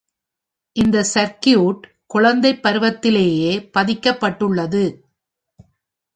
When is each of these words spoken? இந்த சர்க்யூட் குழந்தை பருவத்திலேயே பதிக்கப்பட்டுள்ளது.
இந்த 0.75 1.05
சர்க்யூட் 1.13 1.81
குழந்தை 2.07 2.51
பருவத்திலேயே 2.55 3.53
பதிக்கப்பட்டுள்ளது. 3.77 4.83